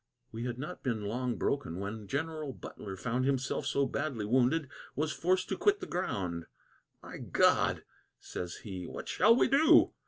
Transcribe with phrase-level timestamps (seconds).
[0.31, 5.11] We had not been long broken when General Butler found Himself so badly wounded, was
[5.11, 6.47] forced to quit the ground;
[7.03, 7.83] "My God!"
[8.19, 9.93] says he, "what shall we do?